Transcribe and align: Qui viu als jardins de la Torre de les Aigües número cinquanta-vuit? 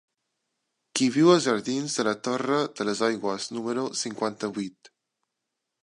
Qui 0.99 1.09
viu 1.17 1.29
als 1.33 1.45
jardins 1.49 1.97
de 1.99 2.05
la 2.09 2.15
Torre 2.29 2.59
de 2.81 2.89
les 2.91 3.05
Aigües 3.09 3.49
número 3.59 3.85
cinquanta-vuit? 4.05 4.95